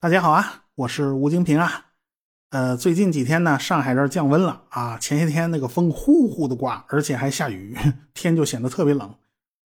[0.00, 1.86] 大家好啊，我是吴京平啊。
[2.50, 4.96] 呃，最近几天呢，上海这儿降温了啊。
[4.96, 7.76] 前些天那个风呼呼的刮，而且还下雨，
[8.14, 9.12] 天就显得特别冷。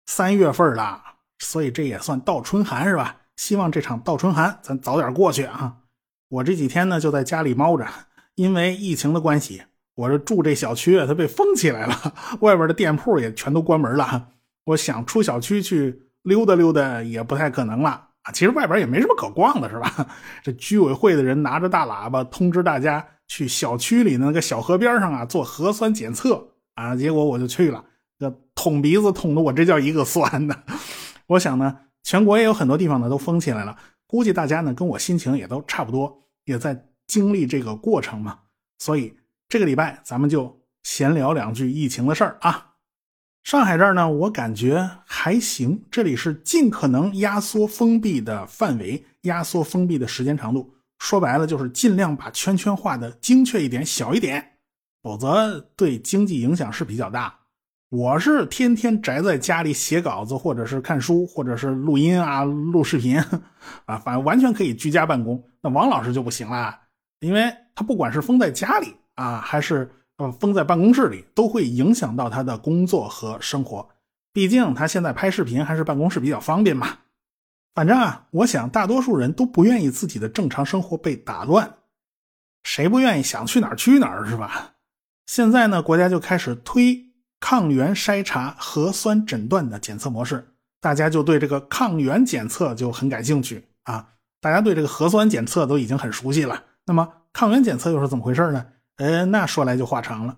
[0.06, 1.02] 三月份了，
[1.40, 3.18] 所以这也算倒春寒是吧？
[3.36, 5.80] 希望这场倒春寒咱早点过去啊。
[6.30, 7.86] 我这几天呢就在家里猫着，
[8.36, 9.64] 因为疫情的关系，
[9.96, 14.30] 我这住这小区，它被封起来了， 外边的店铺也全都关门了。
[14.64, 18.11] 我想出小区去溜达溜达也不太可能了。
[18.24, 20.08] 啊，其实外边也没什么可逛的，是吧？
[20.44, 27.84] 这居委会的人拿着大喇叭通知大家去小区里那个小河边上啊做核酸检测啊，结果我就去了，
[28.20, 30.64] 这捅鼻子捅的我这叫一个酸的。
[31.28, 38.40] 我想呢，全国也有很多地方呢都封起来了，估计大家呢跟我心情也都差不多，也在经历这个过程嘛。
[38.78, 39.18] 所以
[39.50, 42.71] 这个礼拜咱们就闲聊两句疫情的事儿啊。
[43.44, 45.84] 上海这儿呢，我感觉还行。
[45.90, 50.76] 这里是尽可能压缩封闭的范围，压缩封闭的时间长度。
[51.00, 54.52] 说白了就是尽量把圈圈画的精确一点、小一点，
[55.02, 57.40] 否则对经济影响是比较大。
[57.90, 63.20] 我是天天宅在家里写稿子，或者是看书，或者是录音啊、录视频
[63.86, 65.44] 啊，反正完全可以居家办公。
[65.62, 66.80] 那王老师就不行啦，
[67.20, 69.92] 因为他不管是封在家里啊，还是。
[70.22, 73.90] 呃，封在办公室里都会影响到他的工作和生活，
[74.32, 77.00] 毕竟他现在拍视频还是办公室比较方便嘛。
[77.74, 81.78] 反正啊，我想大多数人都不愿意自己的正常生活被打乱，
[82.62, 84.74] 谁不愿意想去哪儿去哪儿是吧？
[85.26, 87.04] 现在呢，国家就开始推
[87.40, 94.10] 抗原筛查、核酸诊断的检测模式，大家就对这个抗原检测就很感兴趣啊。
[94.40, 98.68] 大家对这个核酸检测都已经很熟悉了，那么抗原检测又是怎么回事呢？
[99.02, 100.38] 呃，那说来就话长了。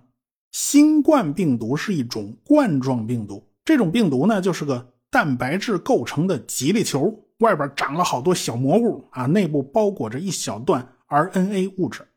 [0.54, 12.08] 新冠病毒是一种冠状病毒，这种病毒呢，就是个蛋白质构成的吉利球，外边长了好多小蘑菇啊，内部包裹着一小段 RNA 物质。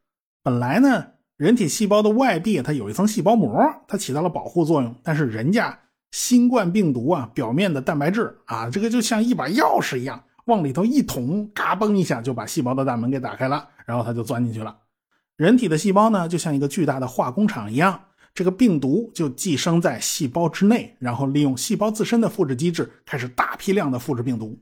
[0.44, 1.04] 本来呢，
[1.36, 4.94] 人体细胞的外壁它有一层细胞膜，它起到了保护作用。
[5.02, 5.76] 但是人家
[6.12, 14.76] 新冠病毒啊，表面的蛋白质啊，这个就像一把钥匙一样，往里头一捅，嘎嘣一下就把细胞的大门给打开了，然后它就钻进去了。
[15.36, 18.00] 人体的细胞呢，就像一个巨大的化工厂一样，
[18.32, 24.58] 这个病毒就寄生在细胞之内，然后利用细胞自身的复制机制，开始大批量的复制病毒。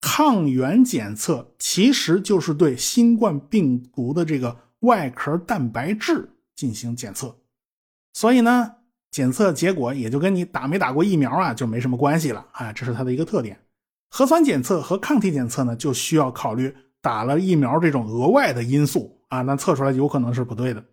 [0.00, 7.34] 抗原检测其实就是对新冠病毒的这个外壳蛋白质进行检测，
[8.12, 8.70] 所以呢，
[9.10, 13.58] 检测结果也就跟你打没打过疫苗啊就没什么关系了啊，这是它的一个特点。
[14.10, 19.15] 核酸检测和抗体检测呢，就需要考虑打了疫苗这种额外的因素。
[19.28, 20.84] 啊，那测出来有可能是不对的，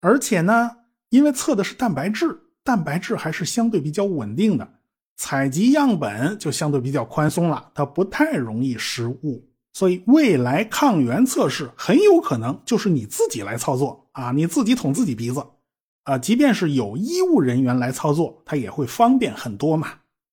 [0.00, 0.78] 而且呢，
[1.10, 4.68] 因为测的是蛋白质，蛋白质还是相对比较稳定的，
[5.16, 15.46] 采集样本就相对比较宽松了，它不太容易失误，所以未来抗原测试很有可能就是你自己来操作啊，你自己捅自己鼻子，
[16.02, 19.88] 啊，即便是有医务人员来操作，它也会方便很多嘛。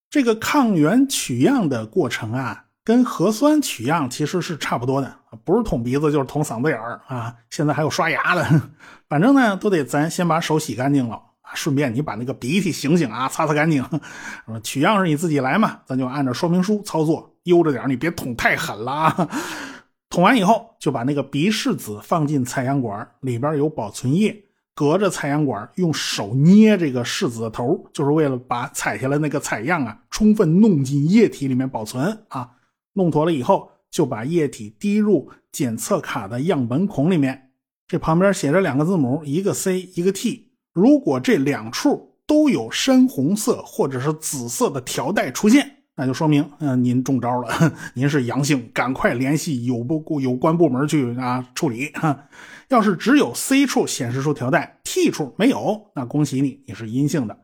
[0.09, 2.62] 这个抗原取样的过程啊。
[2.85, 7.33] 跟核酸取样其实是差不多的，不是捅鼻子就是捅嗓子眼儿啊！
[7.49, 8.61] 现在还有刷牙的，
[9.07, 13.85] 反正呢都得咱先把手洗干净了啊，顺便你把那个鼻涕醒醒啊，擦擦干净。
[14.61, 19.29] 取样是你自己来嘛，咱就按照说明书操作，悠着点，你别捅太狠了啊！
[20.09, 24.43] 捅完以后就把那个鼻拭子放进采样管，里边有保存液，
[24.75, 32.49] 隔着采样管用手捏这个拭子的头，就是为了把采下来那个采样啊充分弄进液体里面保存啊。
[32.93, 37.51] 弄妥了以后，就把液体滴入检测卡的样本孔里面。
[37.87, 40.53] 这旁边写着两个字母，一个 C，一个 T。
[40.73, 51.89] 如果这两处都有深红色或者是紫色的条带出现，那就说明，嗯，您中招了， 您是阳性，赶快联系有部有关部门去啊处理。
[51.93, 52.27] 哈，
[52.69, 57.37] 要是只有 C 处显示出条带，T 处没有，那恭喜你，你是阴性的。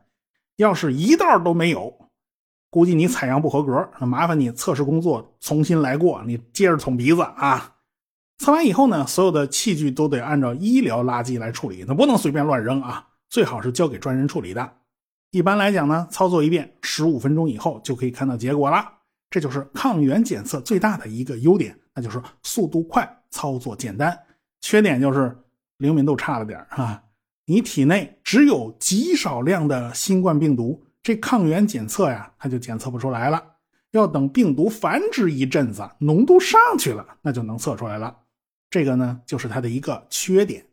[0.56, 1.99] 要是一道都没有。
[2.70, 7.74] 估计你采样不合格，那麻烦你测试工作重新来过，你接着捅鼻子啊！
[8.38, 14.72] 测完以后呢，所有的器具都得按照医疗垃圾来处理，那不能随便乱扔啊，最好是交给专人处理的。
[15.32, 18.84] 一般来讲呢，操作一遍十五分钟以后就可以看到结果了。
[19.28, 24.16] 这就是抗原检测最大的一个优点，那就是速度快，操作简单。
[24.60, 25.36] 缺点就是
[25.78, 27.02] 灵敏度差了点啊，
[27.46, 30.82] 你体内只有极少量的新冠病毒。
[31.02, 33.42] 这抗原检测呀，它就检测不出来了。
[33.92, 38.16] 要等病毒繁殖一阵子，浓度上去了，那就能测出来了。
[38.68, 40.64] 这个呢，就是它的一个缺点。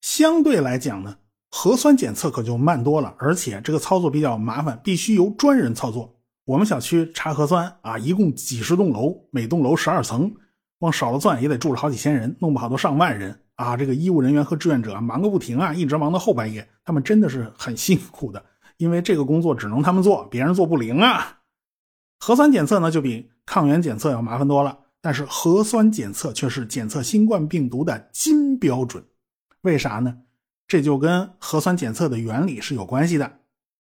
[0.00, 1.16] 相对来讲呢，
[1.50, 6.14] 核酸检测可就慢多了，而且这个操作比较麻烦，必须由专人操作。
[6.44, 10.32] 我们小区查核酸啊，一共几十栋楼，每栋楼十二层，
[10.78, 13.76] 光少了钻也得住着好几千人，弄不好都上万人啊！
[13.76, 18.42] 这个医务人员和志愿者忙个不停啊，一直忙到后半夜，他们真的是很辛苦的，
[18.80, 21.40] 因为这个工作只能他们做，别人做不灵啊。
[22.18, 29.04] 核酸检测呢，就比抗原检测要麻烦多了，但是核酸检测却是检测新冠病毒的金标准，
[29.60, 30.16] 为啥呢？
[30.66, 33.40] 这就跟核酸检测的原理是有关系的。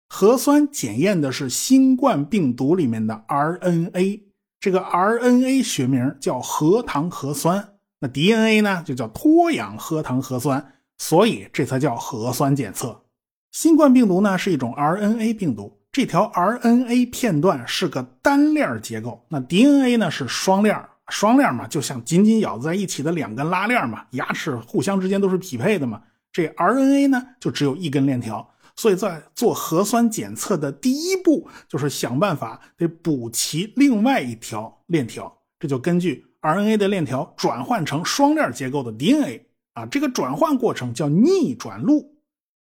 [0.10, 4.24] 核酸检验的是新冠病毒里面的 RNA。
[4.60, 13.04] 这个 RNA 学名叫核糖核酸，那 DNA 呢就叫脱氧核糖核酸，所以这才叫核酸检测。
[13.52, 20.80] 新冠病毒呢是一种 RNA 病毒，这条 RNA 片段是个单链结构，那 DNA 呢是双链，
[21.10, 26.02] 双链嘛就像紧紧咬在一起的两根拉链嘛，牙齿互相之间都是匹配的嘛。
[26.32, 28.48] 这 RNA 呢就只有一根链条。
[28.76, 42.17] 所以在做核酸检测的第一步，就是想办法得补齐另外一条链条，这就根据 RNA 的链条转换成双链结构的 DNA 啊，这个转换过程叫逆转录。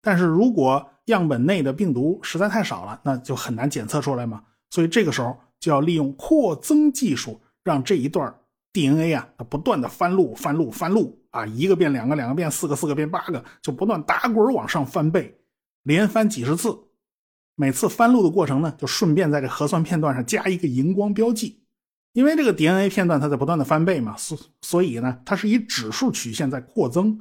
[0.01, 4.44] 但是如果样本内的病毒实在太少了，那就很难检测出来嘛。
[4.69, 8.33] 所以这个时候就要利用扩增技术，让这一段
[8.74, 15.38] DNA 啊，它不断的翻录、翻录、翻录啊，一个变两个，两个变四个，四个变八个，就不断打滚往上翻倍。
[15.83, 16.77] 连翻几十次，
[17.56, 21.63] 每次翻录的过程呢，就顺便在这核酸片段上加一个荧光标记，
[22.13, 27.19] 因为这个 DNA 片段它在不断的翻倍嘛，所所以呢，它是以指数曲线在扩增，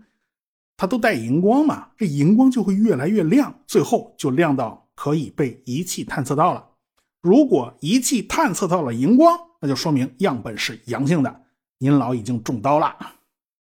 [0.81, 6.67] 它都带荧光嘛，这荧光就会越来越亮，最后就亮到可以被仪器探测到了。
[7.21, 11.43] 如果仪器探测到了荧光，那就说明样本是阳性的，
[11.81, 12.97] 您老已经中刀了。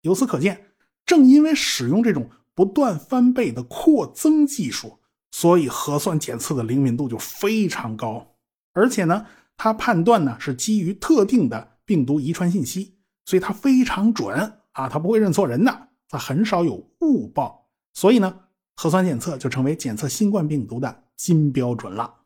[0.02, 0.60] 由此可见，
[1.06, 2.28] 正因为使用这种。
[2.56, 4.98] 不断翻倍的扩增技术，
[5.30, 8.25] 所以核酸检测的灵敏度就非常高。
[8.72, 9.25] 而且呢，
[9.58, 17.67] 它判断呢是基于特定的病毒遗传信息，所以它非常准啊，它不会认错人的，它很少有误报。
[17.94, 18.39] 所以呢，
[18.75, 22.21] 核酸检测就成为检测新冠病毒的金标准了。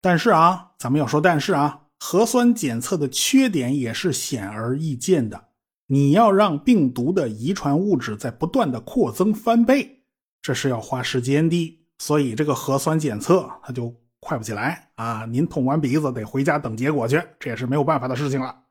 [0.00, 5.48] 但是啊，咱们要说但是啊，核酸检测的缺点也是显而易见的。
[5.86, 10.04] 你要让病毒的遗传物质在不断的扩增翻倍，
[10.40, 15.26] 这是要花时间的，所以这个核酸检测它就快不起来啊！
[15.26, 18.64] 您捅完鼻子得回家等结果去，这也是没有办法的事情了。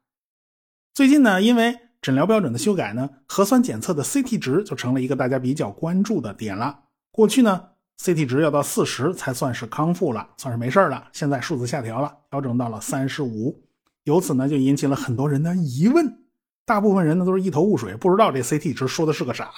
[0.94, 6.82] 最近呢，因为诊疗标准的修改呢，核酸检测的 CT 值就成了一个大家比较关注的点了。
[7.12, 7.62] 过去呢
[7.98, 11.06] ，CT 值要到四十才算是康复了，算是没事了。
[11.14, 13.64] 现在数字下调了，调整到了三十五，
[14.04, 16.20] 由此呢就引起了很多人的疑问。
[16.66, 19.50] 大部分人呢都是一头雾水，不知道这 CT 值说的是个啥。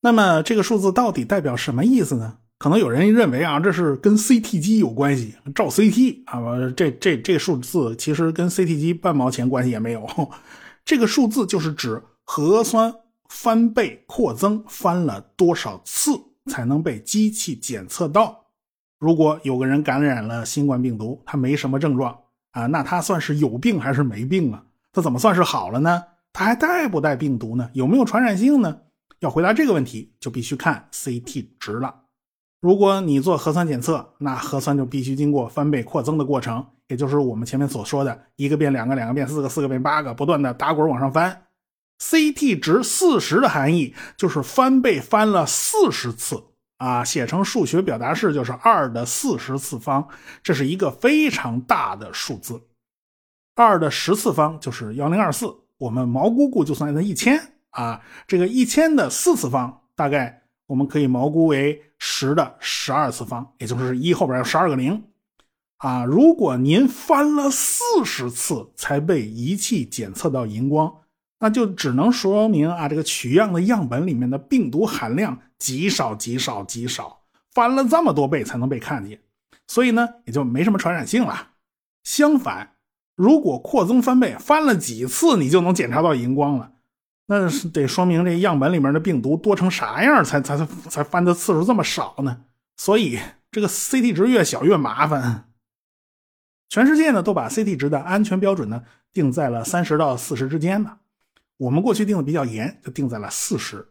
[0.00, 2.38] 那么这个数字到底代表什么意思呢？
[2.58, 6.72] 可能有人认为啊，这是跟 CT 机有关系，照 CT 啊。
[6.74, 10.08] 这这这数字其实跟 CT 机半毛钱关系也没有。
[10.84, 12.94] 这个数字就是指核酸
[13.28, 16.12] 翻倍扩增翻了多少次
[16.46, 18.44] 才能被机器检测到。
[18.98, 22.16] 如果有个人感染了新冠病毒，他没什么症状
[22.52, 24.62] 啊，那他算是有病还是没病啊？
[24.92, 26.02] 他怎么算是好了呢？
[26.32, 27.70] 他还带不带病毒呢？
[27.72, 28.80] 有没有传染性呢？
[29.20, 31.94] 要回答这个问题，就必须看 CT 值了。
[32.60, 41.46] 如果你做核酸检测，那核酸就必须经过翻倍扩增的过程，也就是我们前面所说的一个变两个，两个变四个，四个变八个，不断的打滚往上翻。
[42.00, 46.42] CT 值四十的含义就是翻倍翻了四十次
[46.78, 50.06] 啊，写成数学表达式就是二的四十次方，
[50.42, 52.60] 这是一个非常大的数字。
[53.54, 55.54] 二的十次方就是幺零二四。
[55.78, 65.02] 我们毛估估就算它一千啊，这个一千的四次方大概我们可以毛估为十的十二次方，也就是一后边有十二个零
[65.84, 66.04] 啊。
[66.04, 70.92] 如果您翻了四十次才被仪器检测到荧光，
[71.40, 77.20] 那就只能说明啊，这个取样的样本里面的病毒含量极少极少极少，
[77.52, 79.20] 翻了这么多倍才能被看见，
[79.66, 81.50] 所以呢也就没什么传染性了。
[82.02, 82.70] 相反。
[83.16, 86.72] 如果扩增翻倍，翻了几次你就能检查到荧光了，
[87.26, 90.56] 那是得说明这样本里面的病毒多成啥样才才
[90.90, 92.40] 才翻的次数这么少呢？
[92.76, 93.20] 所以
[93.52, 95.44] 这个 CT 值越小越麻烦。
[96.68, 100.98] 全世界呢都把 CT 值的安全标准呢定在了三十到四十之间呢，
[101.56, 103.86] 我们过去定的比较严，就定在了四十。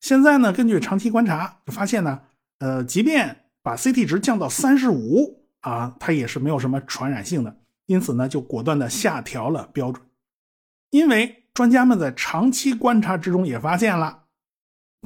[0.00, 2.20] 现在呢根据长期观察发现呢，
[2.58, 7.56] 呃，即便把 CT 值降到三十五啊，它也是没有什么传染性的。
[7.86, 10.04] 因此呢，就果断的下调了标准，
[10.90, 14.24] 因为专家们在长期观察之中也发现了，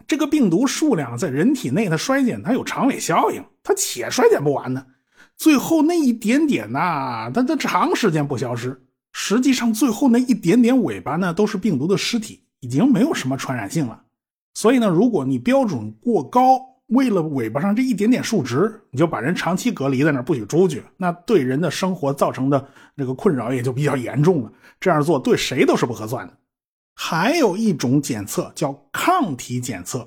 [0.07, 4.87] 这个病毒数量在人体内它衰减，它有长尾效应，它且衰减不完呢。
[5.40, 8.78] 最后那一点点呐，它它长时间不消失，
[9.14, 14.02] 实际上最后那一点点尾巴呢，都是病毒的尸体，已经没有什么传染性了。
[14.52, 24.52] 所以呢，如果你标准过高，为了尾巴上这一点点数值，你就把人长期隔离在那儿不许出去，那对人的生活造成的这个困扰也就比较严重了。
[24.78, 26.37] 这样做对谁都是不合算的。
[26.94, 30.06] 还有一种检测叫抗体检测，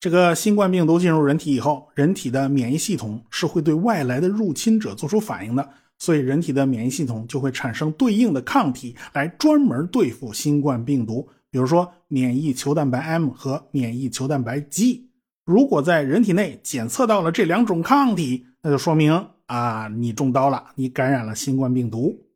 [0.00, 15.10] 这个新冠病毒进入人体以后，人体的免疫系统是会对外来的入侵者做出反应的，所以人体的免疫系统就会产生对应的抗体来专门对付新冠病毒，比如说免疫球蛋白 M 和免疫球蛋白 G。
[15.44, 22.28] 如果在人体内检测到了这两种抗体，那就说明啊，你中刀了，你感染了新冠病毒。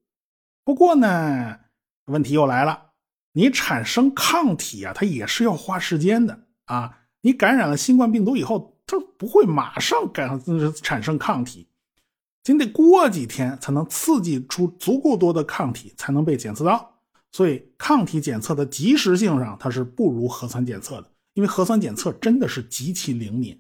[0.65, 1.59] 不过呢，
[2.07, 2.87] 问题又来了，
[3.35, 6.99] 你产生抗体啊，它也是要花时间的啊。
[7.23, 10.39] 你感染了新冠病毒以后，它不会马上感
[10.83, 11.67] 产生抗体，
[12.45, 17.01] 仅得过几天才能刺激出足够多的抗体，才能被检测到。
[17.31, 21.11] 所以，抗体检测的及时性上，它是不如核酸检测的。
[21.35, 23.59] 因为核酸检测真的是极其灵敏，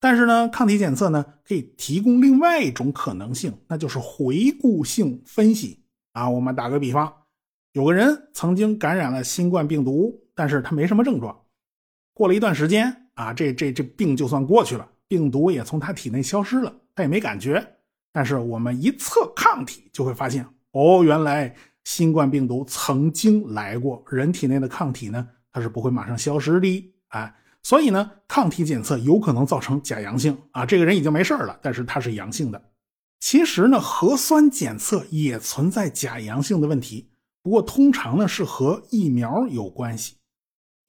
[0.00, 6.30] 但是呢，抗体检测呢可以提供另外一种可能性，那就是回顾性分析啊。
[6.30, 7.12] 我们打个比方，
[7.72, 11.38] 有个人曾经感染了新冠病毒，但是他没什么症状，
[12.20, 17.66] 过了一段时间啊，这这这病就算过去了，病毒也从他体内消失了，他也没感觉。
[18.12, 25.26] 但是我们一测抗体就会发现，哦，原来新冠病毒曾经来过，人体内的抗体呢？
[25.50, 30.66] 它是不会马上消失的，哎，所以呢，抗体检测有可能造成假阳性啊。
[30.66, 32.62] 这个人已经没事了，但是他是阳性的。
[33.18, 37.08] 其实呢，核酸检测也存在假阳性的问题，
[37.40, 40.16] 不过通常呢是和疫苗有关系。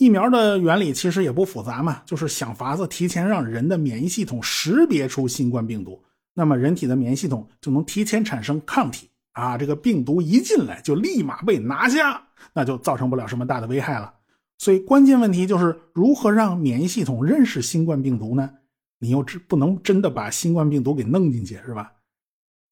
[0.02, 6.02] 疫苗的原理其实也不复杂嘛，就是想法子提前让人的免疫系统识别出新冠病毒，
[6.34, 9.56] 那么人体的免疫系统就能提前产生抗体啊。
[9.60, 12.20] 这个病毒一进来就立马被拿下，
[12.52, 14.12] 那就造成不了什么大的危害了。
[14.58, 18.50] 所以关键问题就是如何让免疫系统认识新冠病毒呢？
[18.98, 21.92] 你又只不能真的把新冠病毒给弄进去，是吧？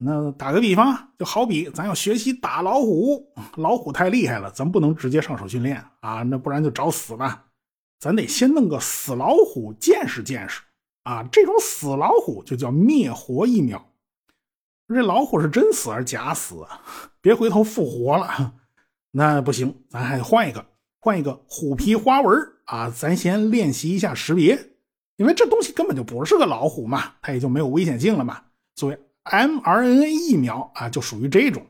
[0.02, 7.42] 那打个比方，就好比咱要学习打老虎，老虎太厉害了，咱不能直接上手训练啊，那不然就找死嘛。
[8.00, 10.62] 咱得先弄个死老虎见识见识
[11.04, 11.28] 啊。
[11.30, 13.92] 这种死老虎就叫灭活疫苗。
[14.88, 16.66] 这老虎是真死还是假死？
[17.20, 18.54] 别回头复活了，
[19.12, 20.66] 那不行，咱还得换一个。
[21.02, 24.58] 换一个虎皮花纹啊，咱先练习一下识别，
[25.18, 28.42] 因为这东西根本就不是个老虎嘛，它也就没有危险性了嘛。
[28.76, 31.66] 作为 mRNA 疫苗啊，就属于这种。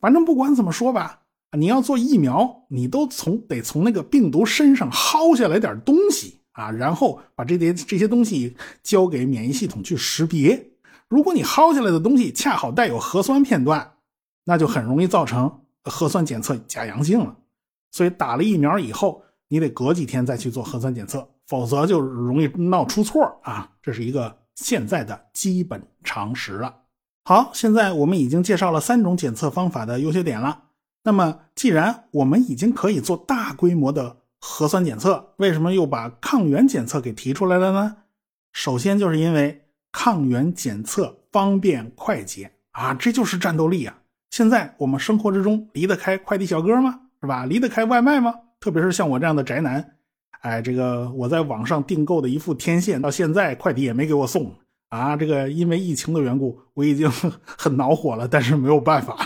[0.00, 1.22] 反正不管怎么说吧，
[1.58, 10.72] 你要做疫苗，你都从得从那个病毒身上薅下来点东西啊，然后把这些这些东西交给免疫系统去识别。
[11.08, 13.92] 如果你薅下来的东西恰好带有核酸片段，
[14.44, 17.36] 那就很容易造成核酸检测假阳性了。
[17.92, 23.70] 所以打了疫苗以后，你得隔几天再去做核酸检测，否则就容易闹出错啊！
[23.80, 26.74] 这是一个现在的基本常识了。
[27.24, 30.64] 好，现在我们已经介绍了三种检测方法的优缺点了。
[31.04, 37.96] 那么，既然我们已经可以做大规模的核酸检测，为什么又把抗原检测给提出来了呢？
[38.52, 43.98] 首先就是因为抗原检测方便快捷啊，这就是战斗力啊！
[44.30, 47.00] 现在我们生活之中离得开快递小哥吗？
[47.20, 47.44] 是吧？
[47.46, 48.34] 离得开外卖吗？
[48.60, 49.93] 特别是像我这样的宅男，
[50.44, 54.54] 哎，这个我在网上订购的一副天线，到现在快递也没给我送
[54.90, 55.16] 啊！
[55.16, 57.10] 这个因为疫情的缘故，我已经
[57.56, 59.16] 很恼火了，但是没有办法。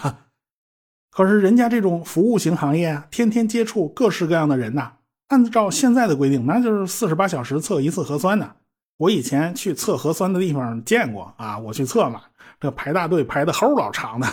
[1.11, 4.93] 可是人家这种服务型行业啊，天天接触各式各样的人呐，
[5.27, 8.53] 按照现在的规定，那就是四十八小时测一次核酸呢。
[8.99, 12.23] 我以前去测核酸的地方见过啊，我去测嘛，
[12.61, 14.29] 这排大队排的齁老长的。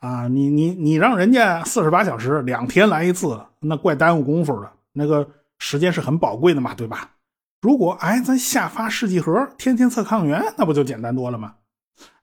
[0.00, 4.68] 啊，你你你让人家四十八小时两天来一次，那怪耽误功夫的。
[4.92, 5.24] 那个
[5.60, 7.12] 时间是很宝贵的嘛，对吧？
[7.60, 11.54] 如果哎，咱下发试剂盒，天天测抗原，那不就简单多了吗？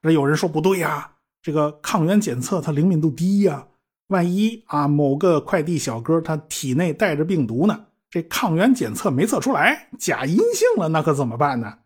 [0.02, 3.68] 那有人说不对呀，这个抗原检测它灵敏度低呀，
[4.08, 11.78] 万一啊某个快递小哥他体内带着病毒呢，这抗原检测没测出来，假阴性了，那可怎么办呢？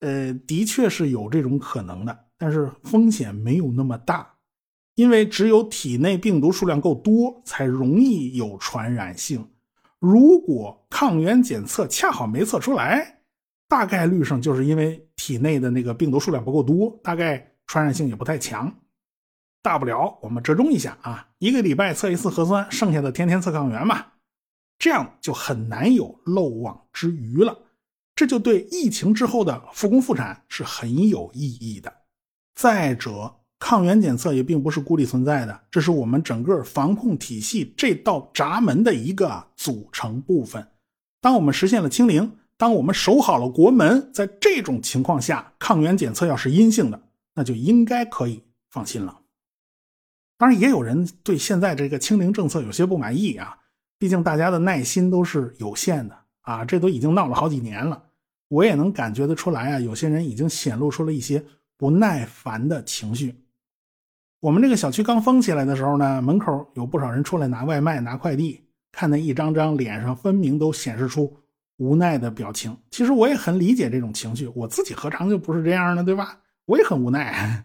[0.00, 4.34] 呃，的确是有这种可能的，但是风险没有那么大。
[4.96, 9.46] 因为只有体内病毒数量够多，才容易有传染性。
[9.98, 13.20] 如果抗原检测恰好没测出来，
[13.68, 18.72] 大概率上就是因为体内的那个病毒数量不够多，大概传染性也不太强。
[19.62, 24.06] 大不了我们折中一下啊，一个礼拜测一次核酸，剩下的天天测抗原嘛，
[24.78, 27.58] 这样就很难有漏网之鱼了。
[28.14, 31.92] 这就对疫情之后的复工复产是很有意义的。
[32.54, 33.34] 再者。
[33.58, 40.66] 抗原检测也并不是孤立存在的，这是我们整个防控体系这道闸门的一个组成部分。
[41.20, 47.00] 当我们实现了清零，当我们守好了国门，在这种情况下，抗原检测要是阴性的，
[47.34, 49.20] 那就应该可以放心了。
[50.36, 53.56] 当然，也有人对现在这个清零政策有些不满意啊，
[53.98, 58.02] 毕竟大家的耐心都是有限的啊，这都已经闹了好几年了。
[58.48, 61.42] 我也能感觉得出来啊，有些人已经显露出了一些
[61.78, 63.34] 不耐烦的情绪。
[64.40, 68.62] 我们这个小区刚封起来的时候呢，门口有不少人出来拿外卖、拿快递，
[68.92, 71.36] 看那一张张脸上分明都显示出
[71.78, 72.76] 无奈的表情。
[72.90, 76.04] 其实我也很理解这种情绪，我自己何尝就不是这样呢？
[76.04, 76.38] 对吧？
[76.66, 77.64] 我也很无奈。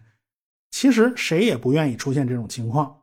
[0.70, 2.96] 其实谁也不愿意出现这种情况。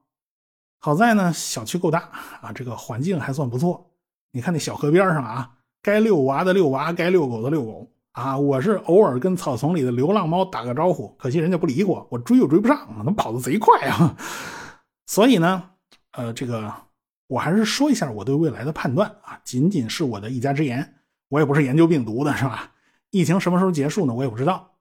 [0.79, 2.09] 好在呢，小区够大
[2.41, 3.91] 啊，这个环境还算不错。
[4.31, 5.55] 你看那小河边上啊。
[5.81, 8.37] 该遛娃的遛娃，该遛狗的遛狗啊！
[8.37, 14.17] 我是偶尔跟草丛里的流浪猫打个招呼，可惜人家不理我，我追又追不上，能跑得贼快啊！
[15.07, 15.63] 所以呢，
[16.11, 16.73] 呃，这个
[17.27, 20.95] 我还是说一下我对未来的判断啊，仅仅是我的一家之言，
[21.29, 22.71] 我也不是研究病毒的，是吧？
[23.11, 24.13] 疫情什么时候结束呢？
[24.13, 24.71] 我也不知道。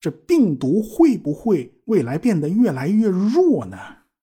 [0.00, 3.76] 这病毒会不会未来变得越来越弱呢？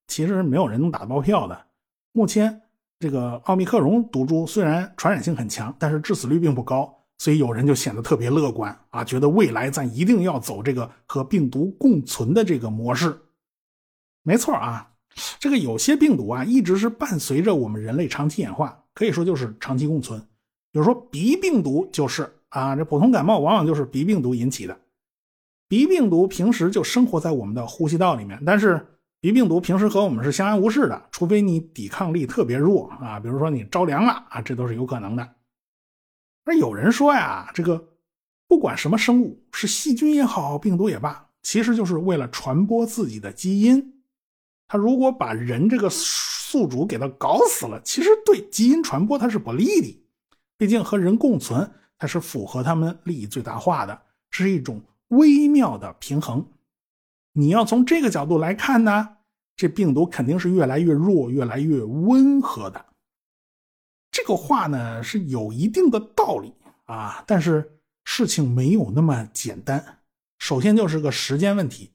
[0.08, 1.66] 其实没有人能打包票的。
[2.14, 2.62] 目前。
[3.02, 13.16] 这个奥密克戎毒株虽然传染性很强，但是致死率并不高，所以有人就显得特别乐观啊，觉得未来咱一定要走这个和病毒共存的这个模式。
[14.24, 14.92] 没错啊，
[15.40, 20.20] 这个有些病毒啊一直是伴随着我们人类长期演化，可以说就是长期共存。
[20.72, 24.76] 比如说鼻病毒就是啊，这普通感冒往往就是鼻病毒引起的。
[25.68, 28.84] 鼻病毒平时就生活在我们的呼吸道里面，但是。
[29.20, 35.36] 鼻病毒平时和我们是相安无事的，除非你抵抗力特别弱啊，比如说你着凉了啊，这都是有可能的。
[36.44, 37.90] 而有人说呀，这个
[38.48, 44.02] 不管什么生物，是细菌也好，病毒也罢，其实就是为了传播自己的基因。
[44.68, 50.04] 他如果把人这个宿主给他搞死了，其实对基因传播它是不利的。
[50.58, 56.46] 毕竟和人共存，它是符合他们利益最大化的，是一种微妙的平衡。
[57.34, 59.10] 你要从这个角度来看呢，
[59.56, 62.86] 这病毒肯定是越来越弱、越来越温和的。
[64.22, 66.54] 这个话呢是有一定的道理
[66.86, 70.00] 啊，但是事情没有那么简单。
[70.38, 71.92] 首先就是个时间问题，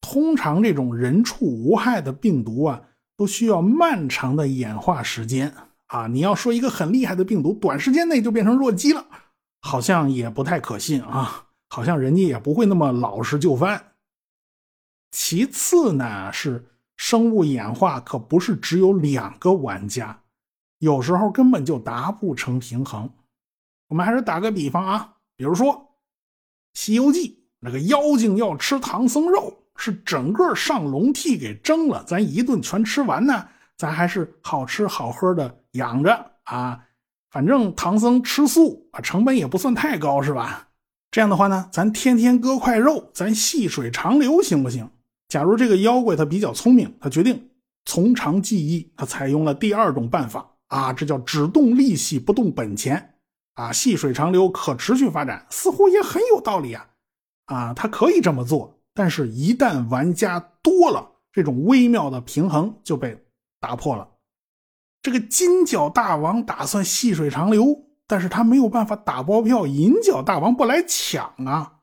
[0.00, 2.82] 通常这种人畜无害的病毒啊，
[3.14, 5.54] 都需要漫长的演化时间
[5.86, 6.06] 啊。
[6.06, 9.06] 你要说一个很厉害的病毒短时间内就变成弱鸡了，
[9.60, 13.92] 好像也不太可信啊，好像人家也不会那么老实就范。
[15.10, 16.64] 其次呢，是
[16.96, 20.22] 生物演化可不是只有两个玩家，
[20.80, 23.08] 有时候根本就达不成平衡。
[23.88, 25.74] 我们还是打个比方啊，比如说
[26.74, 27.28] 《西游记》
[27.60, 36.86] 那个妖精要吃唐僧肉，是整个上笼屉给蒸了，咱一顿全吃完呢，咱还是好吃好喝的养着啊。
[37.30, 40.68] 反正唐僧吃素啊，成本也不算太高，是吧？
[41.10, 44.88] 这样的话呢，咱天天割块肉，咱细水长流，行不行？
[45.28, 47.50] 假如这个妖怪他比较聪明，他决定
[47.84, 53.14] 从长计议，他采用了第二种办法啊，这叫只动利息不动本钱
[53.54, 56.88] 啊，细水长流，可持续发展，似乎也很有道理啊
[57.46, 63.24] 啊，他可以这么做，但是，一旦玩家多了，这种微妙的平衡就被
[63.60, 64.08] 打破了。
[65.02, 71.80] 这个金角大王打算细水长流，但是他没有办法打包票，银角大王不来抢啊，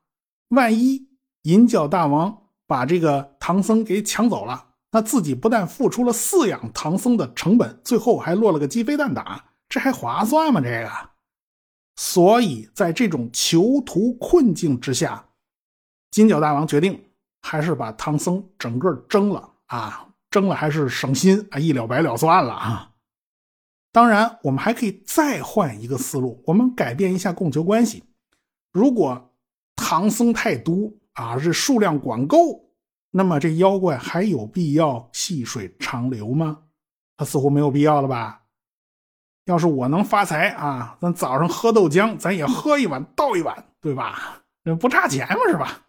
[0.49, 1.07] 万一
[1.43, 2.43] 银角大王。
[2.69, 10.61] 把这个唐僧给抢走了，那自己不但付出了饲养唐僧的成本，最后还落了个鸡飞蛋打，这还划算吗？
[10.61, 10.89] 这个，
[11.97, 15.27] 所以在这种囚徒困境之下，
[16.11, 17.03] 金角大王决定
[17.41, 22.91] 还是把唐僧整个蒸了啊，蒸了还是省心啊，一了百了算了啊。
[23.91, 28.03] 当然，我们还可以再换一个思路，我们改变一下供求关系，
[28.71, 29.33] 如果
[29.75, 30.91] 唐僧太多。
[31.17, 32.66] 啊，这数量管够，
[33.17, 36.59] 那么这妖怪还有必要细水长流吗？
[37.17, 38.43] 他似乎没有必要了吧？
[39.45, 44.43] 要是我能发财啊，咱早上喝豆浆，咱也喝一碗倒一碗，对吧？
[44.79, 45.81] 不差钱嘛，是吧？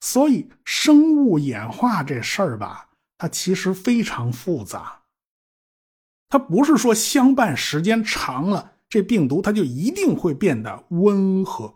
[0.00, 5.00] 所以生物演化这事儿吧，它其实非常复杂。
[6.28, 11.74] 它不是说相伴时间长了，这病毒它就一定会变得温和。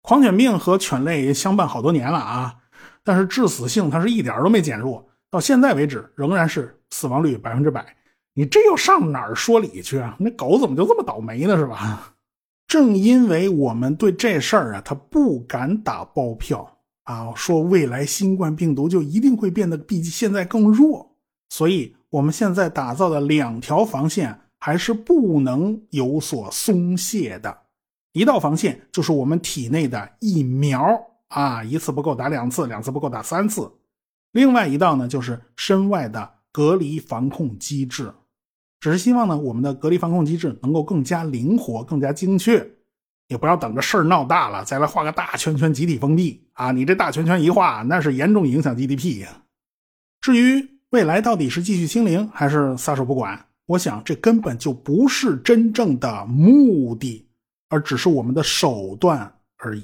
[0.00, 2.62] 狂犬病和犬类相伴好多年了啊，
[3.06, 7.86] 但是致死性它是一点都没减弱，到现在为止仍然是死亡率百分之百。
[8.34, 10.16] 你这又上哪儿说理去啊？
[10.18, 11.56] 那狗怎么就这么倒霉呢？
[11.56, 12.14] 是吧？
[12.66, 21.14] 正因为我们对这事儿啊，他不敢打包票，啊，说未来新冠病毒就一定会变得比现在更弱，
[21.48, 27.56] 所以我们现在打造的两条防线还是不能有所松懈的。
[28.12, 30.80] 一道防线就是我们体内的疫苗
[31.28, 33.70] 啊，一次不够打两次，两次不够打三次。
[34.32, 38.12] 另外一道呢，就是身外的隔离防控机制。
[38.80, 42.72] 只是希望呢，我们的隔离防控机制能够更加灵活、更加精确。
[43.28, 46.70] 也不要等着事儿闹大了再来画个大圈圈集体封闭啊！
[46.70, 49.42] 你这大圈圈一画，那是严重影响 GDP 呀。
[50.20, 57.28] 至于未来到底是继续清零还是撒手不管，我想这根本就不是真正的目的，
[57.68, 59.82] 而只是我们的手段而已。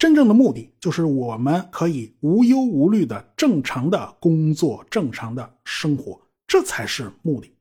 [0.00, 7.54] 真正的目的就是我们可以无忧无虑的正常的工作、正常的生活，这才是目的。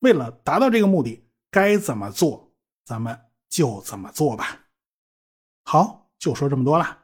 [0.00, 2.50] 为了达到这个目的，该怎么做，
[2.84, 3.16] 咱们。
[3.50, 4.66] 就怎么做吧。
[5.62, 7.03] 好，就说这么多了。